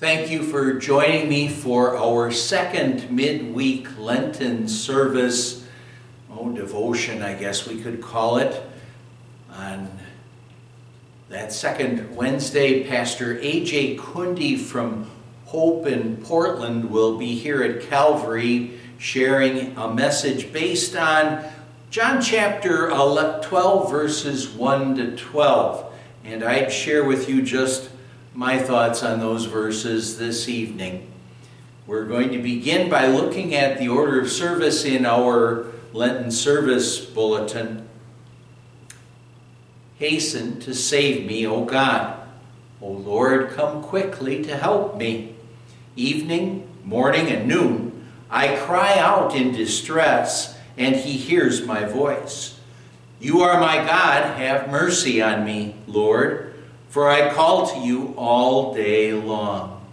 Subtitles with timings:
[0.00, 5.64] Thank you for joining me for our second midweek Lenten service,
[6.32, 8.60] oh, devotion, I guess we could call it.
[9.52, 9.88] On
[11.28, 13.96] that second Wednesday, Pastor A.J.
[13.96, 15.08] Kundi from
[15.44, 21.44] Hope in Portland will be here at Calvary sharing a message based on
[21.90, 25.94] John chapter 12, verses 1 to 12.
[26.24, 27.93] And I'd share with you just
[28.34, 31.08] my thoughts on those verses this evening.
[31.86, 36.98] We're going to begin by looking at the order of service in our Lenten service
[36.98, 37.88] bulletin.
[39.98, 42.26] Hasten to save me, O God.
[42.82, 45.36] O Lord, come quickly to help me.
[45.94, 52.58] Evening, morning, and noon, I cry out in distress, and he hears my voice.
[53.20, 56.43] You are my God, have mercy on me, Lord
[56.94, 59.84] for I call to you all day long.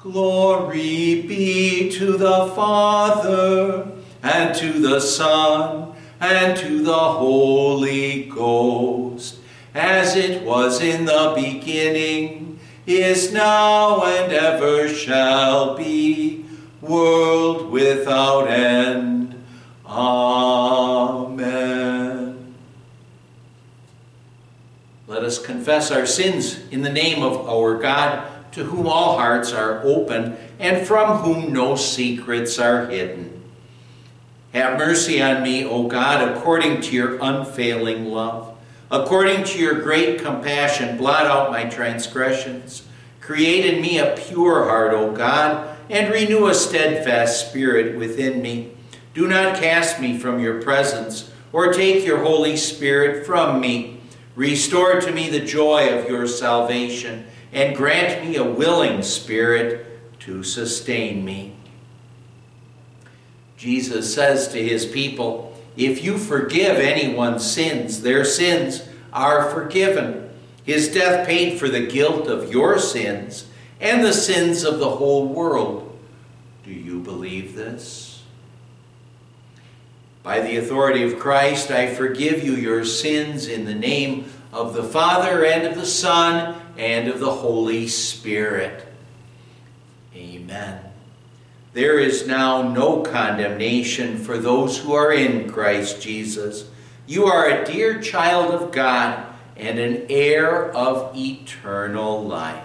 [0.00, 3.86] Glory be to the Father,
[4.22, 9.40] and to the Son, and to the Holy Ghost,
[9.74, 16.46] as it was in the beginning, is now, and ever shall be,
[16.80, 19.44] world without end.
[19.84, 21.18] Amen.
[25.06, 29.52] Let us confess our sins in the name of our God, to whom all hearts
[29.52, 33.40] are open, and from whom no secrets are hidden.
[34.54, 38.56] Have mercy on me, O God, according to your unfailing love.
[38.90, 42.88] According to your great compassion, blot out my transgressions.
[43.20, 48.72] Create in me a pure heart, O God, and renew a steadfast spirit within me.
[49.12, 53.97] Do not cast me from your presence, or take your Holy Spirit from me.
[54.38, 59.84] Restore to me the joy of your salvation, and grant me a willing spirit
[60.20, 61.56] to sustain me.
[63.56, 70.30] Jesus says to his people, If you forgive anyone's sins, their sins are forgiven.
[70.62, 73.48] His death paid for the guilt of your sins
[73.80, 75.98] and the sins of the whole world.
[76.62, 78.07] Do you believe this?
[80.28, 84.82] By the authority of Christ, I forgive you your sins in the name of the
[84.82, 88.86] Father and of the Son and of the Holy Spirit.
[90.14, 90.82] Amen.
[91.72, 96.68] There is now no condemnation for those who are in Christ Jesus.
[97.06, 99.24] You are a dear child of God
[99.56, 102.64] and an heir of eternal life.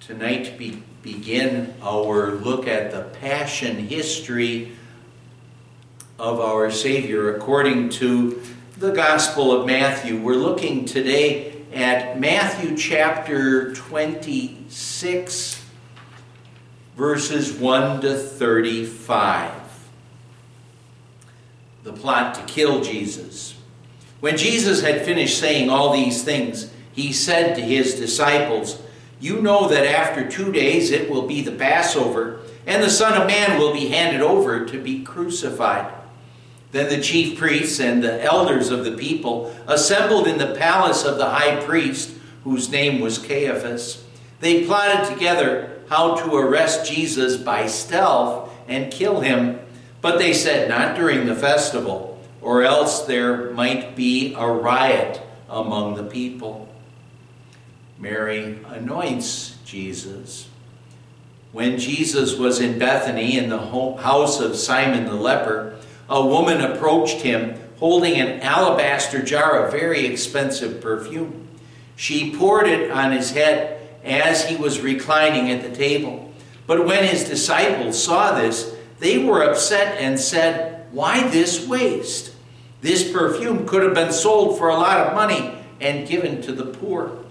[0.00, 4.72] Tonight we begin our look at the passion history
[6.18, 8.42] of our Savior according to
[8.76, 10.20] the Gospel of Matthew.
[10.20, 15.64] We're looking today at Matthew chapter 26,
[16.96, 19.52] verses 1 to 35.
[21.84, 23.54] The plot to kill Jesus.
[24.18, 28.82] When Jesus had finished saying all these things, he said to his disciples,
[29.20, 33.26] You know that after two days it will be the Passover, and the Son of
[33.26, 35.92] Man will be handed over to be crucified.
[36.72, 41.16] Then the chief priests and the elders of the people assembled in the palace of
[41.16, 44.04] the high priest, whose name was Caiaphas.
[44.40, 49.60] They plotted together how to arrest Jesus by stealth and kill him.
[50.02, 55.94] But they said, Not during the festival, or else there might be a riot among
[55.94, 56.65] the people.
[57.98, 60.48] Mary anoints Jesus.
[61.52, 65.76] When Jesus was in Bethany in the house of Simon the leper,
[66.08, 71.48] a woman approached him holding an alabaster jar of very expensive perfume.
[71.96, 76.32] She poured it on his head as he was reclining at the table.
[76.66, 82.34] But when his disciples saw this, they were upset and said, Why this waste?
[82.82, 86.66] This perfume could have been sold for a lot of money and given to the
[86.66, 87.24] poor.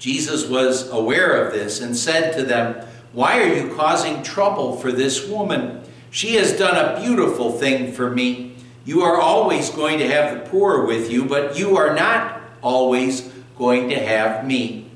[0.00, 2.74] Jesus was aware of this and said to them,
[3.12, 5.82] Why are you causing trouble for this woman?
[6.10, 8.56] She has done a beautiful thing for me.
[8.86, 13.30] You are always going to have the poor with you, but you are not always
[13.58, 14.90] going to have me.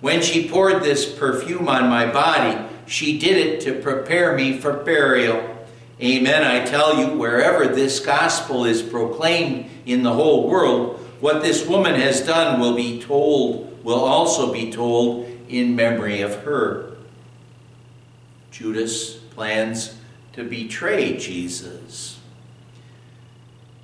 [0.00, 4.72] When she poured this perfume on my body, she did it to prepare me for
[4.72, 5.56] burial.
[6.00, 6.42] Amen.
[6.42, 11.94] I tell you, wherever this gospel is proclaimed in the whole world, what this woman
[11.94, 16.94] has done will be told, will also be told in memory of her.
[18.50, 19.96] Judas plans
[20.34, 22.20] to betray Jesus.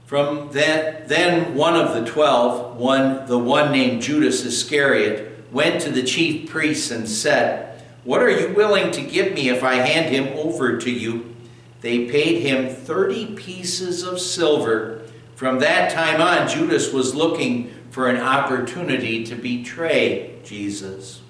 [0.04, 5.90] From that, then one of the twelve, one, the one named Judas Iscariot, went to
[5.90, 10.14] the chief priests and said, What are you willing to give me if I hand
[10.14, 11.34] him over to you?
[11.80, 15.00] They paid him 30 pieces of silver.
[15.34, 21.23] From that time on, Judas was looking for an opportunity to betray Jesus.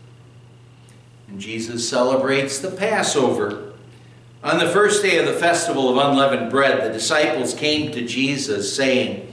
[1.29, 3.75] And Jesus celebrates the Passover.
[4.43, 8.75] On the first day of the festival of unleavened bread, the disciples came to Jesus
[8.75, 9.31] saying,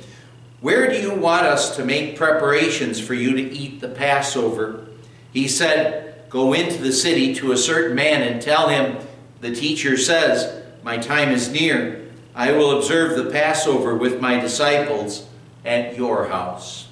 [0.60, 4.88] Where do you want us to make preparations for you to eat the Passover?
[5.32, 8.98] He said, Go into the city to a certain man and tell him,
[9.40, 12.10] The teacher says, My time is near.
[12.36, 15.30] I will observe the Passover with my disciples
[15.64, 16.90] at your house.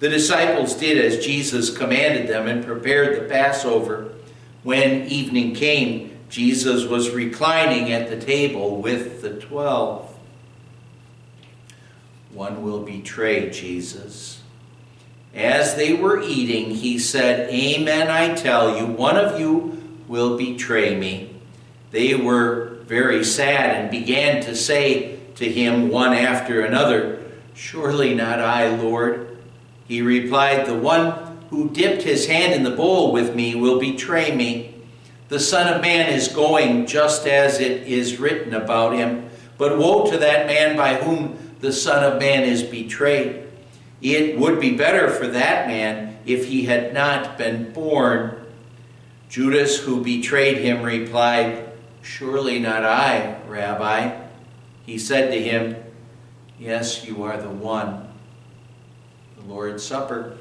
[0.00, 4.14] The disciples did as Jesus commanded them and prepared the Passover.
[4.62, 10.16] When evening came, Jesus was reclining at the table with the twelve.
[12.32, 14.40] One will betray Jesus.
[15.34, 20.96] As they were eating, he said, Amen, I tell you, one of you will betray
[20.96, 21.36] me.
[21.90, 27.22] They were very sad and began to say to him one after another,
[27.54, 29.29] Surely not I, Lord.
[29.90, 34.32] He replied, The one who dipped his hand in the bowl with me will betray
[34.32, 34.72] me.
[35.26, 39.28] The Son of Man is going just as it is written about him.
[39.58, 43.48] But woe to that man by whom the Son of Man is betrayed.
[44.00, 48.46] It would be better for that man if he had not been born.
[49.28, 51.68] Judas, who betrayed him, replied,
[52.00, 54.20] Surely not I, Rabbi.
[54.86, 55.74] He said to him,
[56.60, 58.09] Yes, you are the one.
[59.40, 60.36] The Lord's Supper.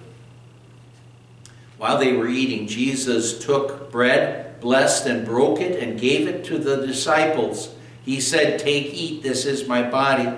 [1.78, 6.58] While they were eating, Jesus took bread blessed and broke it and gave it to
[6.58, 7.74] the disciples.
[8.04, 10.30] He said, Take, eat, this is my body.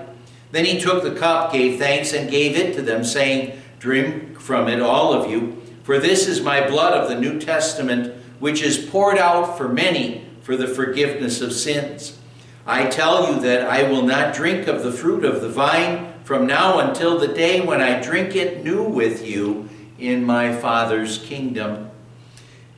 [0.51, 4.67] Then he took the cup, gave thanks, and gave it to them, saying, Drink from
[4.67, 8.77] it, all of you, for this is my blood of the New Testament, which is
[8.77, 12.19] poured out for many for the forgiveness of sins.
[12.65, 16.47] I tell you that I will not drink of the fruit of the vine from
[16.47, 19.67] now until the day when I drink it new with you
[19.99, 21.91] in my Father's kingdom.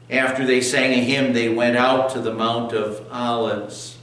[0.09, 3.99] After they sang a hymn, they went out to the Mount of Olives.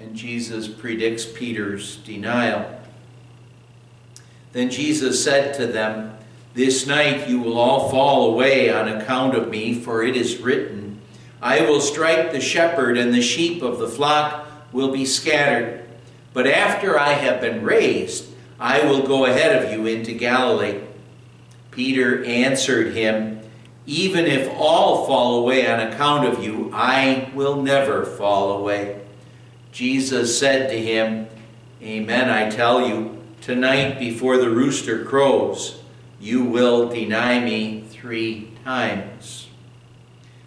[0.00, 2.80] And Jesus predicts Peter's denial.
[4.52, 6.16] Then Jesus said to them,
[6.54, 11.00] This night you will all fall away on account of me, for it is written,
[11.42, 15.87] I will strike the shepherd, and the sheep of the flock will be scattered.
[16.32, 18.26] But after I have been raised,
[18.60, 20.80] I will go ahead of you into Galilee.
[21.70, 23.38] Peter answered him,
[23.88, 29.00] even if all fall away on account of you, I will never fall away.
[29.72, 31.26] Jesus said to him,
[31.82, 35.80] Amen, I tell you, tonight before the rooster crows,
[36.20, 39.48] you will deny me three times.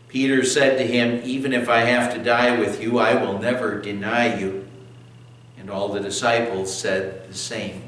[0.07, 3.81] Peter said to him, Even if I have to die with you, I will never
[3.81, 4.60] deny you.
[5.61, 7.83] And all the disciples said the same.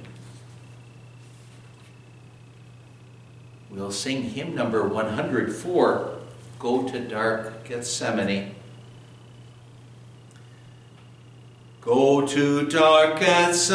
[3.72, 6.20] We'll sing hymn number 104,
[6.60, 8.54] Go to Dark Gethsemane.
[11.82, 13.74] Go to dark Gethsemane,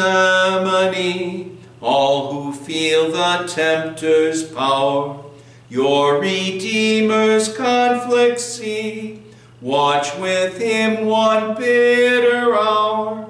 [1.81, 5.23] all who feel the tempter's power,
[5.69, 9.21] your Redeemer's conflict see.
[9.61, 13.27] Watch with him one bitter hour.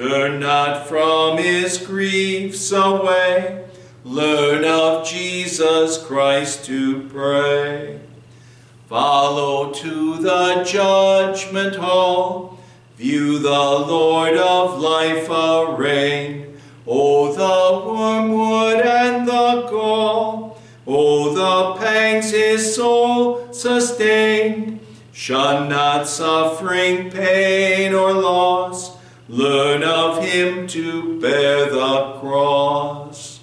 [0.00, 3.66] Turn not from his griefs away.
[4.02, 8.00] Learn of Jesus Christ to pray.
[8.88, 12.58] Follow to the judgment hall.
[12.96, 16.58] View the Lord of life arraign.
[16.86, 20.58] O the wormwood and the gall.
[20.86, 24.80] O the pangs his soul sustained.
[25.12, 28.98] Shun not suffering, pain, or loss.
[29.30, 33.38] Learn of him to bear the cross.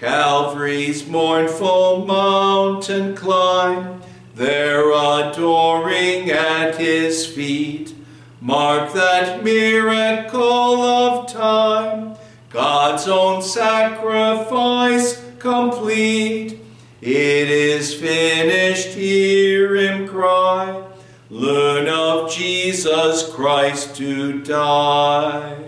[0.00, 4.02] Calvary's mournful mountain climb,
[4.34, 7.94] there adoring at his feet.
[8.40, 12.16] Mark that miracle of time,
[12.50, 16.58] God's own sacrifice complete.
[17.00, 20.82] It is finished, hear him cry.
[21.34, 25.64] Learn of Jesus Christ to die.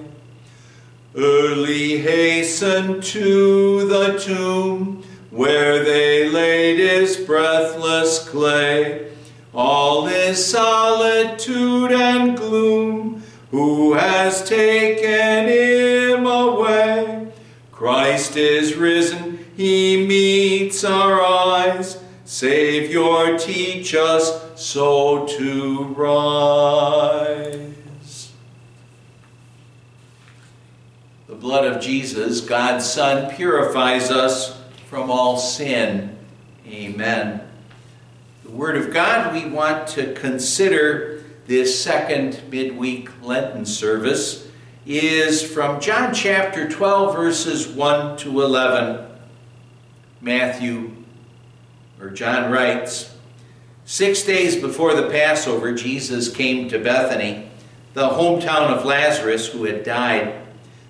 [1.17, 9.11] Early hasten to the tomb where they laid his breathless clay.
[9.53, 13.25] All is solitude and gloom.
[13.51, 17.27] Who has taken him away?
[17.73, 22.01] Christ is risen, he meets our eyes.
[22.25, 27.73] Savior, teach us so to rise.
[31.29, 36.19] The blood of Jesus, God's Son, purifies us from all sin.
[36.67, 37.43] Amen.
[38.43, 44.49] The Word of God, we want to consider this second midweek Lenten service
[44.85, 49.07] is from John chapter 12, verses 1 to 11.
[50.21, 50.91] Matthew,
[52.01, 53.16] or John writes,
[53.89, 57.49] Six days before the Passover, Jesus came to Bethany,
[57.95, 60.43] the hometown of Lazarus who had died,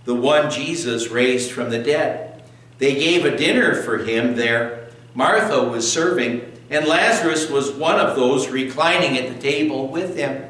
[0.07, 2.43] the one Jesus raised from the dead.
[2.79, 4.89] They gave a dinner for him there.
[5.15, 10.49] Martha was serving, and Lazarus was one of those reclining at the table with him.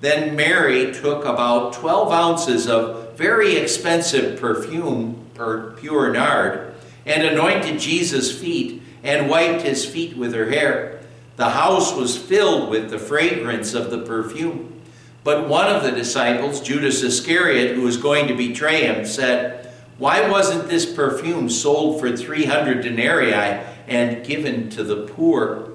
[0.00, 6.72] Then Mary took about 12 ounces of very expensive perfume, or pure nard,
[7.04, 10.93] and anointed Jesus' feet and wiped his feet with her hair.
[11.36, 14.80] The house was filled with the fragrance of the perfume.
[15.24, 20.28] But one of the disciples, Judas Iscariot, who was going to betray him, said, Why
[20.28, 25.72] wasn't this perfume sold for 300 denarii and given to the poor?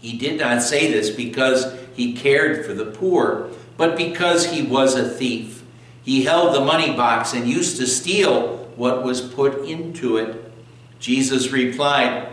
[0.00, 4.94] He did not say this because he cared for the poor, but because he was
[4.94, 5.64] a thief.
[6.02, 10.52] He held the money box and used to steal what was put into it.
[11.00, 12.28] Jesus replied,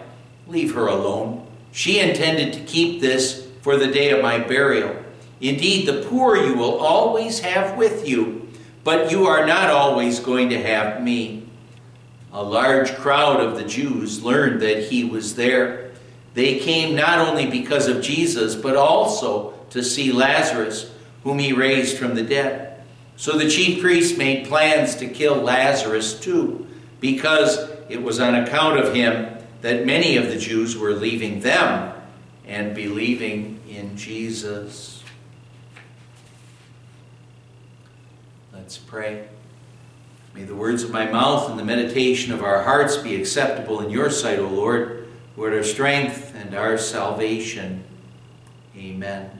[0.47, 1.42] Leave her alone.
[1.73, 4.95] She intended to keep this for the day of my burial.
[5.41, 8.47] Indeed, the poor you will always have with you,
[8.83, 11.49] but you are not always going to have me.
[12.31, 15.91] A large crowd of the Jews learned that he was there.
[16.35, 20.91] They came not only because of Jesus, but also to see Lazarus,
[21.23, 22.83] whom he raised from the dead.
[23.15, 26.67] So the chief priests made plans to kill Lazarus too,
[26.99, 27.57] because
[27.89, 29.32] it was on account of him
[29.63, 31.95] that many of the Jews were leaving them
[32.45, 35.01] and believing in Jesus.
[38.51, 39.29] Let's pray.
[40.35, 43.89] May the words of my mouth and the meditation of our hearts be acceptable in
[43.89, 47.85] your sight, O Lord, who art our strength and our salvation.
[48.75, 49.31] Amen.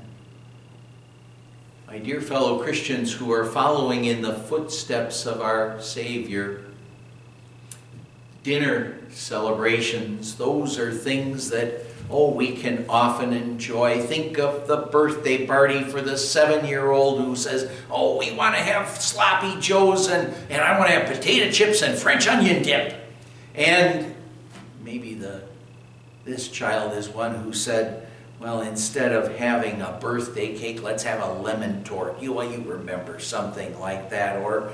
[1.85, 6.62] My dear fellow Christians who are following in the footsteps of our Savior,
[8.43, 14.01] dinner celebrations, those are things that, oh, we can often enjoy.
[14.01, 18.55] Think of the birthday party for the seven year old who says, oh, we want
[18.55, 22.63] to have sloppy joes and, and I want to have potato chips and French onion
[22.63, 22.95] dip.
[23.55, 24.13] And
[24.83, 25.43] maybe the
[26.25, 28.07] this child is one who said,
[28.39, 32.21] well, instead of having a birthday cake, let's have a lemon torte.
[32.21, 34.41] You, well, you remember something like that.
[34.41, 34.71] Or,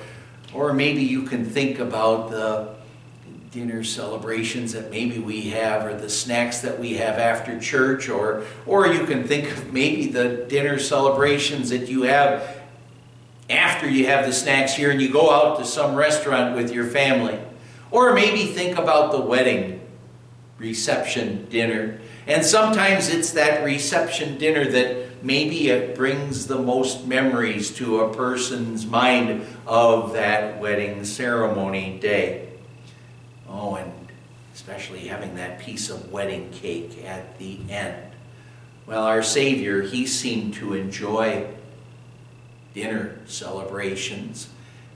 [0.53, 2.75] or maybe you can think about the
[3.51, 8.43] dinner celebrations that maybe we have or the snacks that we have after church or
[8.67, 12.61] or you can think of maybe the dinner celebrations that you have
[13.49, 16.85] after you have the snacks here and you go out to some restaurant with your
[16.85, 17.39] family
[17.89, 19.81] or maybe think about the wedding
[20.59, 27.71] reception dinner and sometimes it's that reception dinner that maybe it brings the most memories
[27.71, 32.48] to a person's mind of that wedding ceremony day.
[33.61, 33.91] Oh, and
[34.53, 38.13] especially having that piece of wedding cake at the end.
[38.87, 41.45] Well, our Savior, he seemed to enjoy
[42.73, 44.47] dinner celebrations.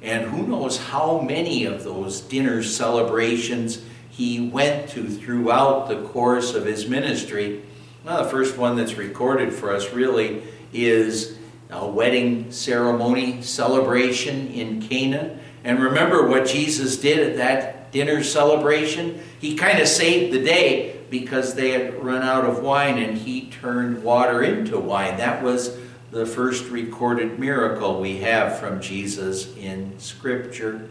[0.01, 6.53] And who knows how many of those dinner celebrations he went to throughout the course
[6.53, 7.63] of his ministry.
[8.05, 10.41] Well, the first one that's recorded for us really
[10.72, 11.38] is
[11.70, 15.38] a wedding ceremony celebration in Cana.
[15.65, 19.21] And remember what Jesus did at that dinner celebration?
[19.39, 23.50] He kind of saved the day because they had run out of wine and he
[23.50, 25.17] turned water into wine.
[25.17, 25.77] That was
[26.12, 30.89] the first recorded miracle we have from Jesus in Scripture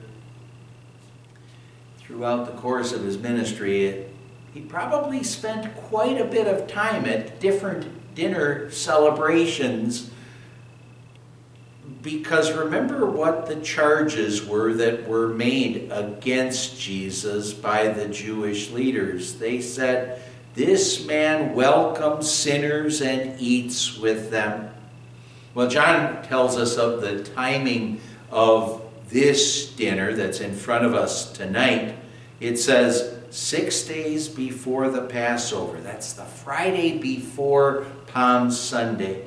[2.13, 4.05] throughout the course of his ministry,
[4.53, 10.11] he probably spent quite a bit of time at different dinner celebrations
[12.03, 19.35] because remember what the charges were that were made against Jesus by the Jewish leaders.
[19.35, 20.21] They said,
[20.55, 24.71] This man welcomes sinners and eats with them.
[25.55, 31.31] Well, John tells us of the timing of this dinner that's in front of us
[31.31, 31.95] tonight.
[32.41, 35.81] It says six days before the Passover.
[35.81, 39.27] That's the Friday before Palm Sunday.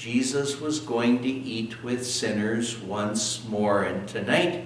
[0.00, 3.82] Jesus was going to eat with sinners once more.
[3.82, 4.64] And tonight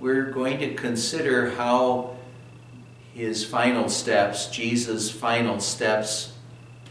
[0.00, 2.16] we're going to consider how
[3.14, 6.32] his final steps, Jesus' final steps,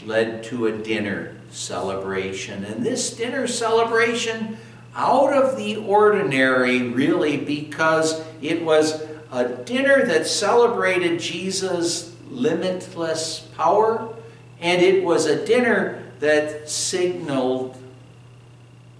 [0.06, 2.64] led to a dinner celebration.
[2.64, 4.56] And this dinner celebration,
[4.96, 14.16] out of the ordinary, really, because it was a dinner that celebrated Jesus' limitless power,
[14.62, 17.78] and it was a dinner that signaled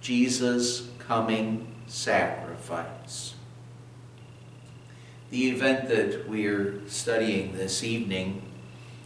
[0.00, 3.34] Jesus' coming sacrifice.
[5.30, 8.42] The event that we're studying this evening,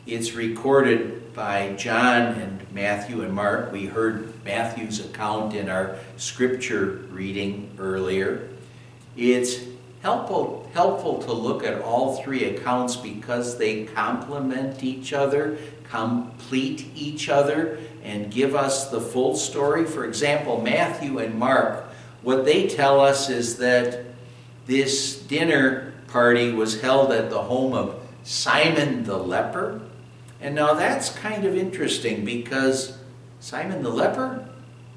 [0.06, 3.72] it's recorded by John and Matthew and Mark.
[3.72, 8.50] We heard Matthew's account in our scripture reading earlier.
[9.16, 9.56] It's
[10.02, 17.28] helpful, helpful to look at all three accounts because they complement each other, complete each
[17.28, 19.84] other, and give us the full story.
[19.84, 21.84] For example, Matthew and Mark,
[22.22, 24.04] what they tell us is that
[24.66, 29.80] this dinner party was held at the home of Simon the leper.
[30.40, 32.98] And now that's kind of interesting because
[33.40, 34.46] Simon the leper,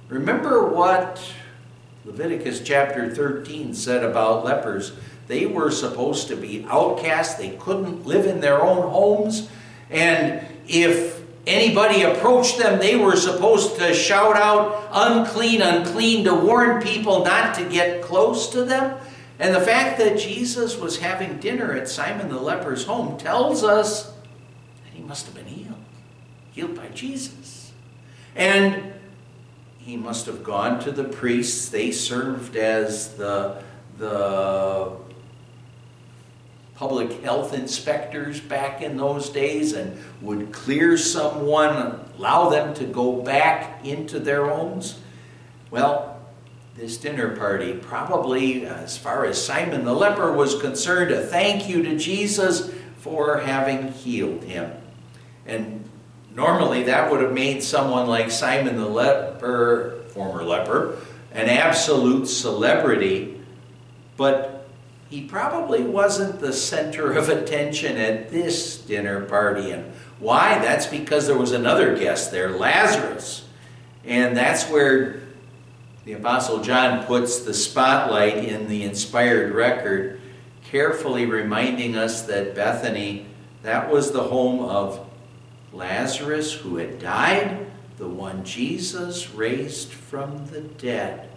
[0.09, 1.21] remember what
[2.05, 4.91] Leviticus chapter 13 said about lepers.
[5.27, 9.49] They were supposed to be outcasts, they couldn't live in their own homes,
[9.89, 11.14] and if
[11.47, 17.55] anybody approached them, they were supposed to shout out, unclean, unclean, to warn people not
[17.55, 18.97] to get close to them.
[19.37, 24.05] And the fact that Jesus was having dinner at Simon the leper's home tells us
[24.05, 25.75] that he must have been healed,
[26.51, 27.71] healed by Jesus.
[28.35, 28.93] And
[29.77, 31.69] he must have gone to the priests.
[31.69, 33.61] They served as the,
[33.97, 34.97] the
[36.75, 43.21] public health inspectors back in those days and would clear someone, allow them to go
[43.21, 44.99] back into their homes.
[45.71, 46.19] Well,
[46.75, 51.81] this dinner party, probably as far as Simon the leper was concerned, a thank you
[51.83, 54.71] to Jesus for having healed him.
[55.45, 55.85] And
[56.35, 60.97] Normally, that would have made someone like Simon the leper, former leper,
[61.31, 63.41] an absolute celebrity,
[64.17, 64.64] but
[65.09, 69.71] he probably wasn't the center of attention at this dinner party.
[69.71, 70.59] And why?
[70.59, 73.47] That's because there was another guest there, Lazarus.
[74.03, 75.21] And that's where
[76.05, 80.21] the Apostle John puts the spotlight in the inspired record,
[80.63, 83.27] carefully reminding us that Bethany,
[83.63, 85.07] that was the home of
[85.73, 87.65] Lazarus, who had died,
[87.97, 91.29] the one Jesus raised from the dead.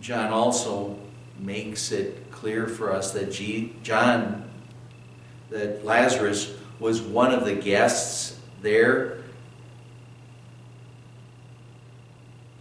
[0.00, 0.98] John also
[1.38, 4.48] makes it clear for us that G- John,
[5.50, 9.18] that Lazarus was one of the guests there.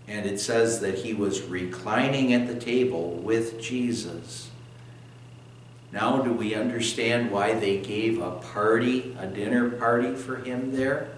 [0.08, 4.50] And it says that he was reclining at the table with Jesus.
[5.92, 11.10] Now, do we understand why they gave a party, a dinner party for him there?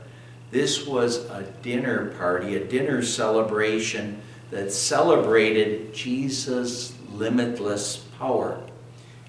[0.52, 8.62] This was a dinner party, a dinner celebration that celebrated Jesus' limitless power.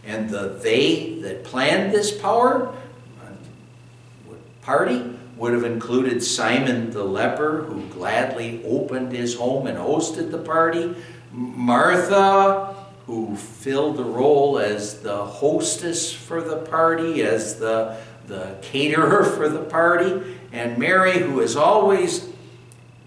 [0.05, 7.62] And the they that planned this power uh, party would have included Simon the leper,
[7.62, 10.94] who gladly opened his home and hosted the party,
[11.33, 12.75] Martha,
[13.07, 17.96] who filled the role as the hostess for the party, as the,
[18.27, 22.29] the caterer for the party, and Mary, who as always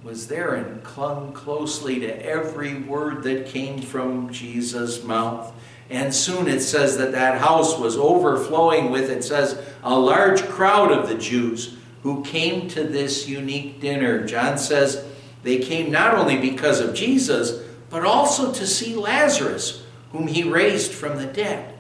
[0.10, 5.54] was there and clung closely to every word that came from Jesus' mouth.
[5.92, 10.92] And soon it says that that house was overflowing with, it says, a large crowd
[10.92, 14.26] of the Jews who came to this unique dinner.
[14.26, 15.06] John says
[15.44, 20.92] they came not only because of Jesus, but also to see Lazarus, whom he raised
[20.92, 21.76] from the dead.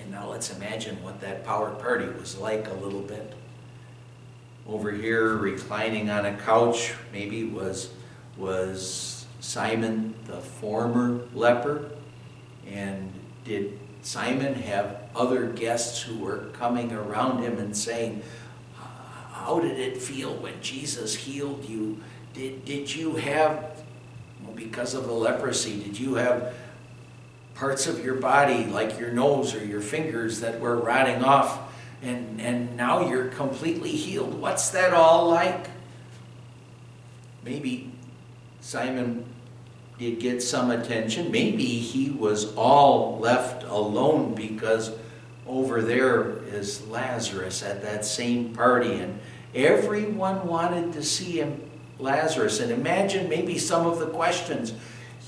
[0.00, 3.34] And now let's imagine what that power party was like a little bit.
[4.70, 7.90] Over here, reclining on a couch, maybe was,
[8.36, 11.90] was Simon the former leper.
[12.70, 13.12] And
[13.44, 18.22] did Simon have other guests who were coming around him and saying,
[19.32, 21.98] How did it feel when Jesus healed you?
[22.32, 23.82] Did, did you have,
[24.44, 26.54] well, because of the leprosy, did you have
[27.56, 31.69] parts of your body, like your nose or your fingers, that were rotting off,
[32.02, 34.40] and, and now you're completely healed.
[34.40, 35.68] What's that all like?
[37.44, 37.92] Maybe
[38.60, 39.24] Simon
[39.98, 41.30] did get some attention.
[41.30, 44.92] Maybe he was all left alone because
[45.46, 49.18] over there is Lazarus at that same party, and
[49.54, 51.60] everyone wanted to see him,
[51.98, 52.60] Lazarus.
[52.60, 54.72] And imagine maybe some of the questions.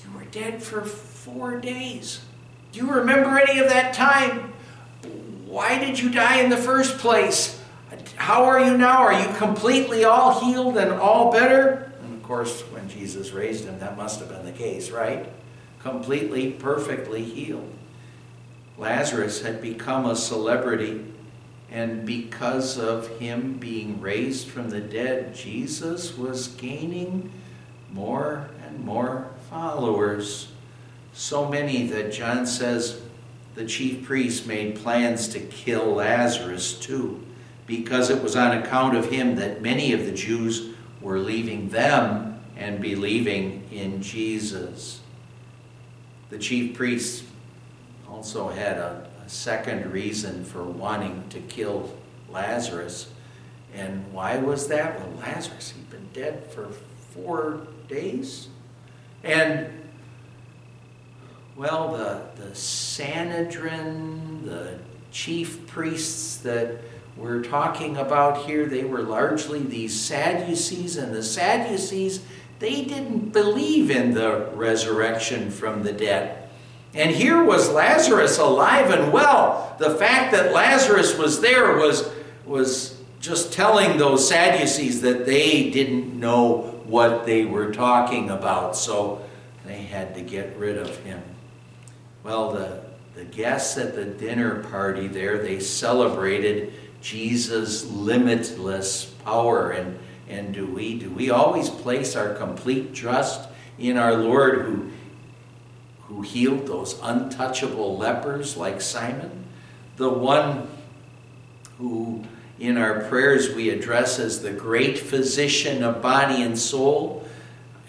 [0.05, 2.25] You were dead for four days.
[2.71, 4.52] Do you remember any of that time?
[5.53, 7.61] Why did you die in the first place?
[8.17, 9.03] How are you now?
[9.03, 11.93] Are you completely all healed and all better?
[12.03, 15.29] And of course, when Jesus raised him, that must have been the case, right?
[15.79, 17.71] Completely, perfectly healed.
[18.79, 21.05] Lazarus had become a celebrity,
[21.71, 27.31] and because of him being raised from the dead, Jesus was gaining
[27.93, 30.51] more and more followers.
[31.13, 33.03] So many that John says
[33.55, 37.25] the chief priests made plans to kill Lazarus too,
[37.67, 42.41] because it was on account of him that many of the Jews were leaving them
[42.57, 45.01] and believing in Jesus.
[46.31, 47.25] The chief priests
[48.09, 51.95] also had a, a second reason for wanting to kill
[52.31, 53.11] Lazarus.
[53.75, 54.99] And why was that?
[54.99, 56.69] Well, Lazarus, he'd been dead for
[57.15, 58.49] four days.
[59.23, 59.82] And,
[61.57, 64.79] well, the, the Sanhedrin, the
[65.11, 66.79] chief priests that
[67.17, 72.25] we're talking about here, they were largely these Sadducees, and the Sadducees,
[72.59, 76.49] they didn't believe in the resurrection from the dead.
[76.95, 79.77] And here was Lazarus alive and well.
[79.79, 82.11] The fact that Lazarus was there was,
[82.47, 89.25] was just telling those Sadducees that they didn't know what they were talking about, so
[89.65, 91.23] they had to get rid of him.
[92.25, 92.81] Well, the,
[93.15, 99.71] the guests at the dinner party there, they celebrated Jesus' limitless power.
[99.71, 100.99] And, and do we?
[100.99, 104.91] Do we always place our complete trust in our Lord who
[106.13, 109.45] who healed those untouchable lepers like Simon,
[109.97, 110.69] the one
[111.79, 112.23] who
[112.59, 117.22] in our prayers we address as the great physician of body and soul,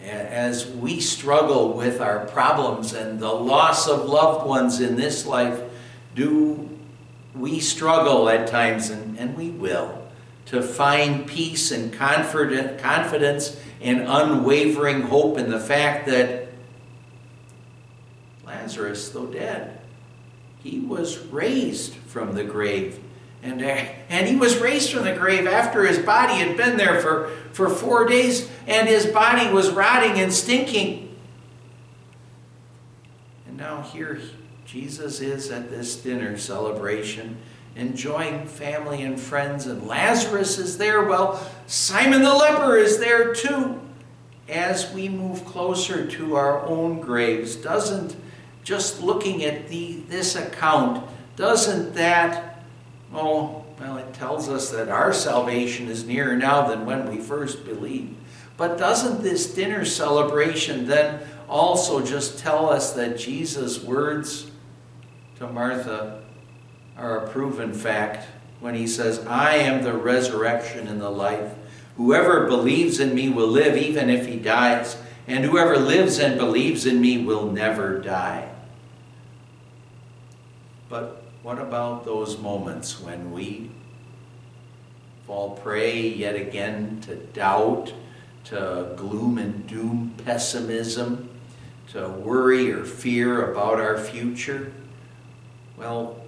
[0.04, 5.62] as we struggle with our problems and the loss of loved ones in this life,
[6.16, 6.70] do
[7.36, 10.08] we struggle at times, and, and we will,
[10.48, 16.50] to find peace and confidence and unwavering hope in the fact that
[18.46, 19.80] Lazarus, though dead,
[20.62, 23.00] he was raised from the grave.
[23.43, 27.01] And, uh, and he was raised from the grave after his body had been there
[27.01, 31.13] for, for four days, and his body was rotting and stinking.
[33.45, 34.21] And now here
[34.65, 37.38] Jesus is at this dinner celebration,
[37.75, 41.03] enjoying family and friends, and Lazarus is there.
[41.03, 43.82] Well, Simon the leper is there too.
[44.47, 48.15] As we move closer to our own graves, doesn't
[48.63, 52.53] just looking at the, this account, doesn't that,
[53.13, 57.65] oh, well, it tells us that our salvation is nearer now than when we first
[57.65, 58.15] believed.
[58.58, 64.52] But doesn't this dinner celebration then also just tell us that Jesus' words
[65.38, 66.23] to Martha
[66.97, 68.28] are a proven fact
[68.60, 71.54] when he says, I am the resurrection and the life.
[71.97, 74.97] Whoever believes in me will live even if he dies,
[75.28, 78.49] and whoever lives and believes in me will never die.
[80.89, 83.69] But what about those moments when we
[85.27, 87.93] fall prey yet again to doubt,
[88.45, 91.29] to gloom and doom pessimism,
[91.89, 94.71] to worry or fear about our future?
[95.75, 96.21] Well,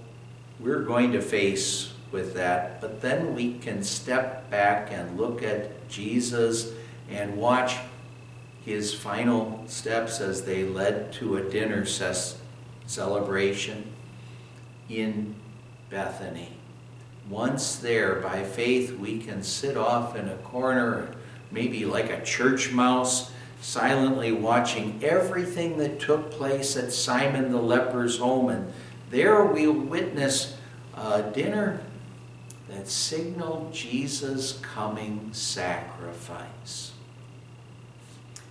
[0.60, 5.88] we're going to face with that, but then we can step back and look at
[5.88, 6.72] Jesus
[7.10, 7.76] and watch
[8.66, 11.86] his final steps as they led to a dinner
[12.86, 13.92] celebration
[14.88, 15.34] in
[15.90, 16.50] Bethany.
[17.28, 21.10] Once there, by faith, we can sit off in a corner,
[21.50, 28.18] maybe like a church mouse, silently watching everything that took place at Simon the leper's
[28.18, 28.48] home.
[28.48, 28.72] And
[29.10, 30.56] there we'll witness
[30.94, 31.80] a dinner
[32.68, 36.92] that signaled Jesus' coming sacrifice.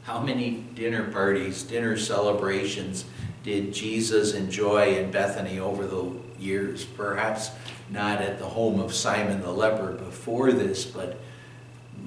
[0.04, 3.06] How many dinner parties, dinner celebrations
[3.43, 6.86] did Jesus enjoy in Bethany over the years?
[6.86, 7.52] Perhaps
[7.89, 11.19] not at the home of Simon the leper before this, but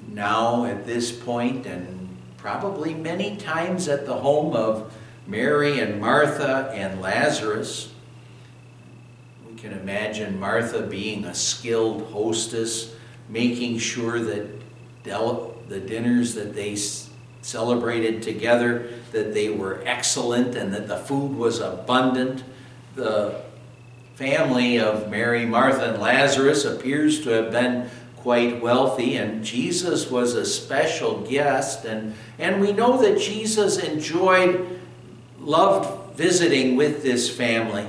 [0.09, 4.93] now at this point, and probably many times at the home of
[5.27, 7.93] Mary and Martha and Lazarus.
[9.49, 12.95] We can imagine Martha being a skilled hostess,
[13.29, 14.47] making sure that
[15.05, 16.77] the dinners that they
[17.43, 22.45] celebrated together, that they were excellent and that the food was abundant.
[22.95, 23.43] The
[24.19, 30.35] family of Mary, Martha, and Lazarus appears to have been quite wealthy, and Jesus was
[30.35, 31.85] a special guest.
[31.85, 34.81] And, and we know that Jesus enjoyed,
[35.39, 37.87] loved visiting with this family.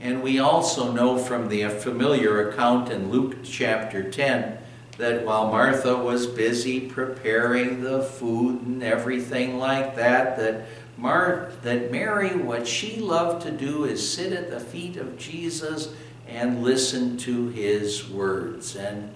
[0.00, 4.56] And we also know from the familiar account in Luke chapter 10
[4.96, 10.64] that while Martha was busy preparing the food and everything like that, that
[10.98, 15.94] Mar- that Mary, what she loved to do is sit at the feet of Jesus
[16.26, 18.74] and listen to his words.
[18.74, 19.14] And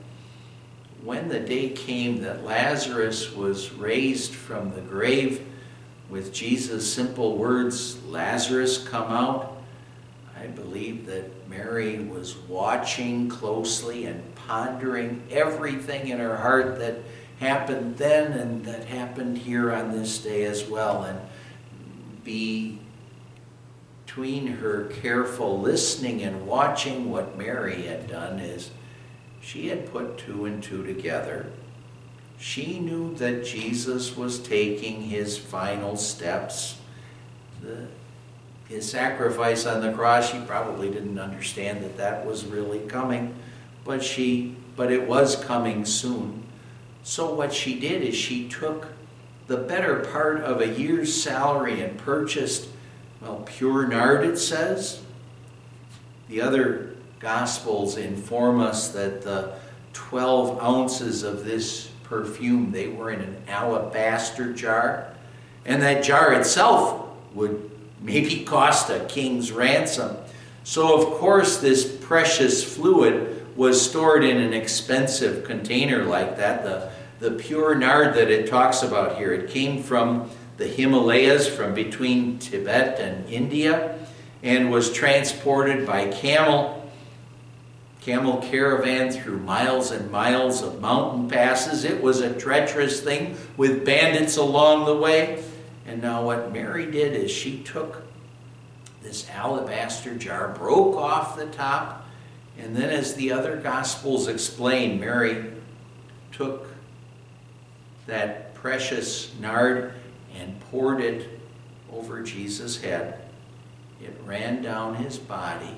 [1.03, 5.45] when the day came that Lazarus was raised from the grave
[6.09, 9.57] with Jesus' simple words, Lazarus, come out,
[10.41, 16.99] I believe that Mary was watching closely and pondering everything in her heart that
[17.41, 21.03] happened then and that happened here on this day as well.
[21.03, 21.19] And
[22.25, 22.79] be
[24.05, 28.71] between her careful listening and watching what Mary had done is
[29.41, 31.47] she had put two and two together.
[32.39, 36.77] She knew that Jesus was taking his final steps.
[37.63, 37.87] The,
[38.69, 43.35] his sacrifice on the cross, she probably didn't understand that that was really coming,
[43.85, 46.43] but she but it was coming soon.
[47.03, 48.89] So what she did is she took
[49.47, 52.69] the better part of a year's salary and purchased,
[53.21, 55.03] well, pure nard, it says.
[56.29, 59.53] The other Gospels inform us that the
[59.93, 65.15] 12 ounces of this perfume, they were in an alabaster jar.
[65.65, 70.17] And that jar itself would maybe cost a king's ransom.
[70.65, 76.65] So, of course, this precious fluid was stored in an expensive container like that.
[76.65, 76.91] The
[77.23, 79.33] the pure nard that it talks about here.
[79.33, 83.97] It came from the Himalayas, from between Tibet and India,
[84.43, 86.81] and was transported by camel
[88.01, 91.85] camel caravan through miles and miles of mountain passes.
[91.85, 95.45] It was a treacherous thing with bandits along the way.
[95.87, 98.03] And now, what Mary did is she took
[99.01, 102.05] this alabaster jar, broke off the top,
[102.59, 105.53] and then, as the other Gospels explain, Mary
[106.33, 106.72] took
[108.07, 109.95] that precious nard
[110.39, 111.41] and poured it
[111.93, 113.21] over Jesus' head.
[114.03, 115.77] It ran down his body.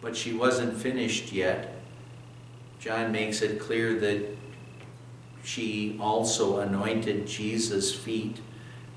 [0.00, 1.74] But she wasn't finished yet.
[2.80, 4.36] John makes it clear that
[5.44, 8.40] she also anointed Jesus' feet.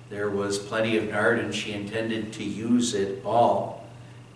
[0.09, 3.85] There was plenty of nard, and she intended to use it all.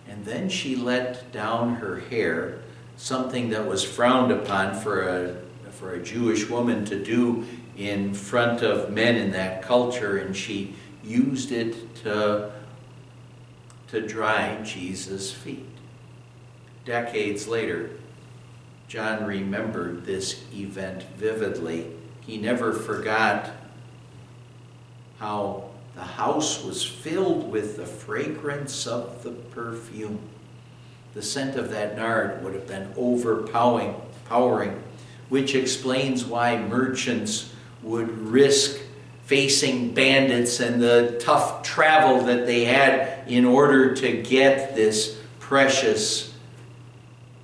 [0.08, 2.60] And then she let down her hair,
[2.96, 5.36] something that was frowned upon for a
[5.80, 7.46] for a Jewish woman to do
[7.78, 12.52] in front of men in that culture, and she used it to,
[13.88, 15.64] to dry Jesus' feet.
[16.84, 17.92] Decades later,
[18.88, 21.86] John remembered this event vividly.
[22.20, 23.50] He never forgot
[25.18, 30.20] how the house was filled with the fragrance of the perfume.
[31.14, 33.94] The scent of that nard would have been overpowering
[35.30, 37.50] which explains why merchants
[37.82, 38.78] would risk
[39.24, 46.34] facing bandits and the tough travel that they had in order to get this precious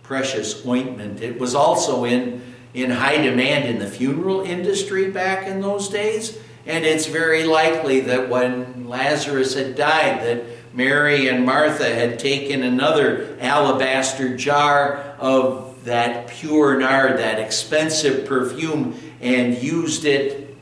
[0.03, 1.21] precious ointment.
[1.21, 2.43] It was also in
[2.75, 8.01] in high demand in the funeral industry back in those days, and it's very likely
[8.01, 10.45] that when Lazarus had died that
[10.75, 18.99] Mary and Martha had taken another alabaster jar of that pure nard, that expensive perfume,
[19.21, 20.57] and used it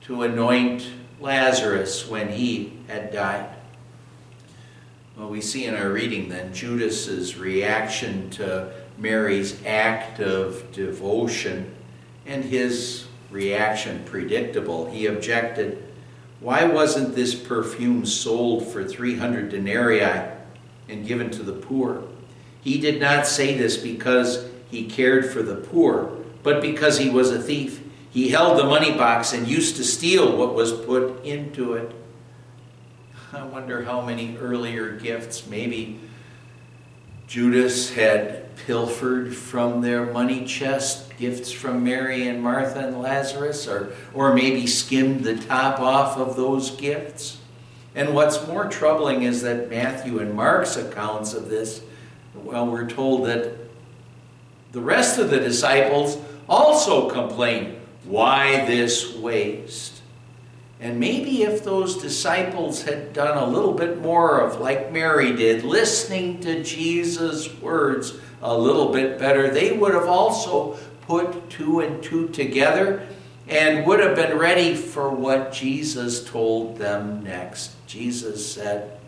[0.00, 3.46] to anoint Lazarus when he had died.
[5.18, 11.74] Well, we see in our reading then Judas's reaction to Mary's act of devotion
[12.24, 14.90] and his reaction predictable.
[14.90, 15.84] He objected,
[16.40, 20.30] Why wasn't this perfume sold for 300 denarii
[20.88, 22.07] and given to the poor?
[22.62, 27.30] He did not say this because he cared for the poor, but because he was
[27.30, 27.82] a thief.
[28.10, 31.92] He held the money box and used to steal what was put into it.
[33.32, 36.00] I wonder how many earlier gifts maybe
[37.26, 43.92] Judas had pilfered from their money chest, gifts from Mary and Martha and Lazarus, or,
[44.14, 47.38] or maybe skimmed the top off of those gifts.
[47.94, 51.82] And what's more troubling is that Matthew and Mark's accounts of this
[52.44, 53.54] well, we're told that
[54.72, 60.02] the rest of the disciples also complain, Why this waste?
[60.80, 65.64] And maybe if those disciples had done a little bit more of like Mary did,
[65.64, 72.00] listening to Jesus' words a little bit better, they would have also put two and
[72.02, 73.08] two together
[73.48, 77.72] and would have been ready for what Jesus told them next.
[77.86, 78.98] Jesus said,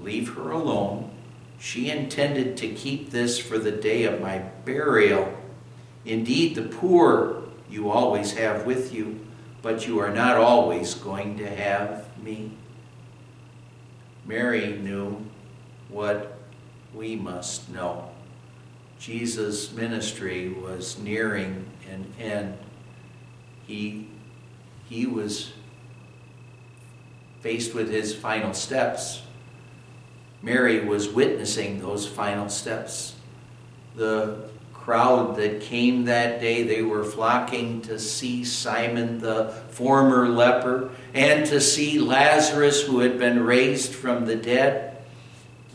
[0.00, 1.10] leave her alone.
[1.64, 5.32] She intended to keep this for the day of my burial.
[6.04, 9.26] Indeed, the poor you always have with you,
[9.62, 12.50] but you are not always going to have me.
[14.26, 15.24] Mary knew
[15.88, 16.36] what
[16.94, 18.10] we must know.
[18.98, 22.58] Jesus' ministry was nearing an end.
[23.66, 24.10] He,
[24.86, 25.54] he was
[27.40, 29.22] faced with his final steps.
[30.44, 33.14] Mary was witnessing those final steps.
[33.96, 40.90] The crowd that came that day, they were flocking to see Simon the former leper
[41.14, 44.98] and to see Lazarus who had been raised from the dead.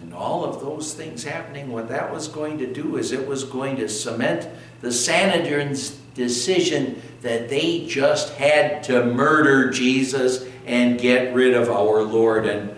[0.04, 3.44] And all of those things happening, what that was going to do is it was
[3.44, 4.48] going to cement
[4.82, 12.04] the Sanhedrin's decision that they just had to murder Jesus and get rid of our
[12.04, 12.46] Lord.
[12.46, 12.76] And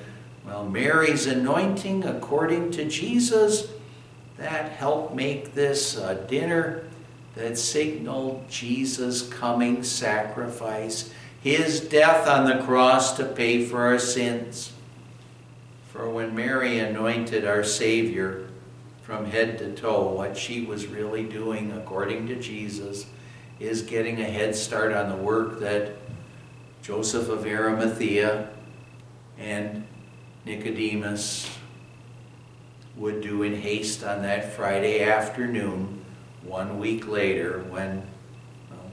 [0.64, 3.68] Mary's anointing, according to Jesus,
[4.38, 5.96] that helped make this
[6.28, 6.84] dinner
[7.36, 14.74] that signaled Jesus' coming sacrifice, his death on the cross to pay for our sins.
[15.90, 18.48] For when Mary anointed our Savior
[19.02, 23.06] from head to toe, what she was really doing, according to Jesus,
[23.60, 25.94] is getting a head start on the work that
[26.82, 28.50] Joseph of Arimathea
[29.38, 29.86] and
[30.46, 31.50] Nicodemus
[32.96, 36.04] would do in haste on that Friday afternoon,
[36.44, 37.98] one week later, when
[38.70, 38.92] well,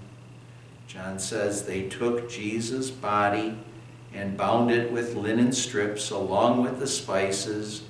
[0.87, 3.59] John says they took Jesus' body
[4.13, 7.85] and bound it with linen strips along with the spices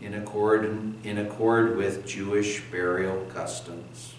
[0.00, 0.64] in accord,
[1.04, 4.14] in accord with Jewish burial customs.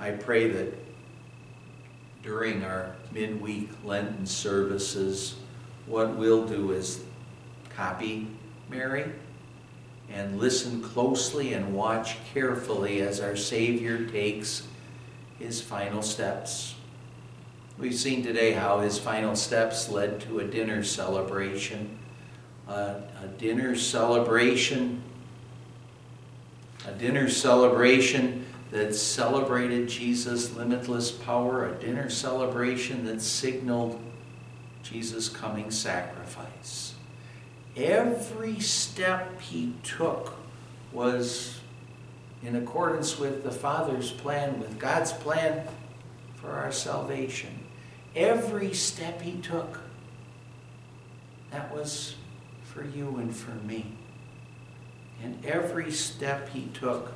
[0.00, 0.74] I pray that
[2.22, 5.36] during our midweek Lenten services,
[5.88, 7.02] what we'll do is
[7.70, 8.28] copy
[8.68, 9.10] Mary
[10.10, 14.66] and listen closely and watch carefully as our Savior takes
[15.38, 16.74] his final steps.
[17.78, 21.98] We've seen today how his final steps led to a dinner celebration.
[22.66, 25.02] Uh, a dinner celebration,
[26.86, 33.98] a dinner celebration that celebrated Jesus' limitless power, a dinner celebration that signaled
[34.82, 36.94] Jesus' coming sacrifice.
[37.76, 40.34] Every step he took
[40.92, 41.60] was
[42.42, 45.66] in accordance with the Father's plan, with God's plan
[46.36, 47.50] for our salvation.
[48.16, 49.80] Every step he took,
[51.50, 52.16] that was
[52.64, 53.92] for you and for me.
[55.22, 57.12] And every step he took,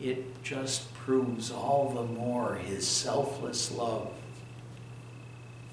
[0.00, 4.10] it just proves all the more his selfless love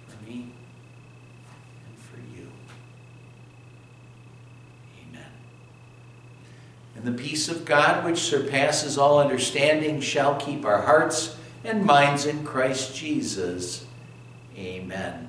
[0.07, 0.51] for me
[1.87, 2.47] and for you.
[5.09, 5.31] Amen.
[6.95, 12.25] And the peace of God, which surpasses all understanding, shall keep our hearts and minds
[12.25, 13.85] in Christ Jesus.
[14.57, 15.27] Amen.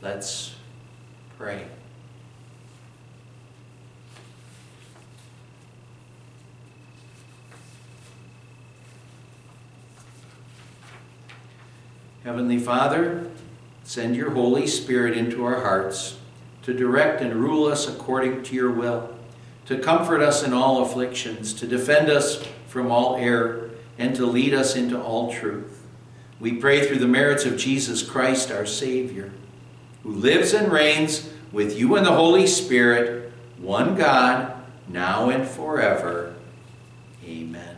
[0.00, 0.54] Let's
[1.38, 1.66] pray.
[12.24, 13.30] Heavenly Father,
[13.82, 16.16] send your Holy Spirit into our hearts
[16.62, 19.13] to direct and rule us according to your will,
[19.66, 24.52] to comfort us in all afflictions, to defend us from all error, and to lead
[24.52, 25.86] us into all truth.
[26.40, 29.32] We pray through the merits of Jesus Christ, our Savior,
[30.02, 34.52] who lives and reigns with you and the Holy Spirit, one God,
[34.88, 36.34] now and forever.
[37.24, 37.74] Amen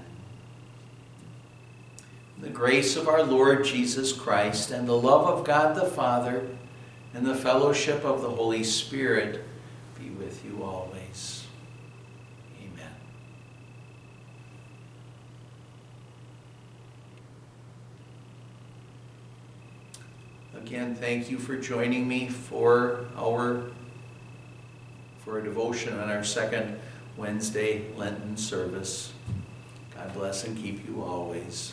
[2.41, 6.47] the grace of our Lord Jesus Christ, and the love of God the Father,
[7.15, 9.43] and the fellowship of the Holy Spirit
[9.99, 11.47] be with you always.
[12.61, 12.93] Amen.
[20.67, 23.71] Again, thank you for joining me for our
[25.21, 26.81] for a devotion on our second
[27.17, 29.13] Wednesday Lenten service.
[29.95, 31.73] God bless and keep you always.